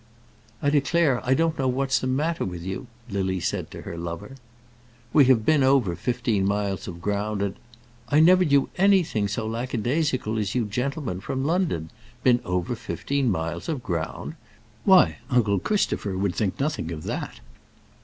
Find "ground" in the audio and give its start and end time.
7.03-7.43, 13.83-14.33